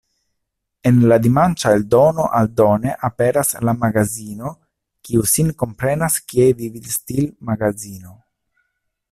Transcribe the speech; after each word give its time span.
En 0.91 0.95
la 1.09 1.17
dimanĉa 1.25 1.73
eldono 1.79 2.25
aldone 2.39 2.95
aperas 3.09 3.53
la 3.69 3.75
"Magazino", 3.83 4.55
kiu 5.09 5.23
sin 5.35 5.53
komprenas 5.65 6.19
kiel 6.33 6.59
vivstil-magazino. 6.65 8.19